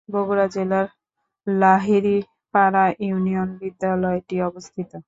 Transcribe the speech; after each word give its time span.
বগুড়া 0.09 0.45
জেলার 0.47 0.87
লাহিড়ী 1.47 2.15
পাড়া 2.53 2.85
ইউনিয়নে 2.99 3.55
বিদ্যালয়টি 3.61 4.35
অবস্থিত। 4.49 4.91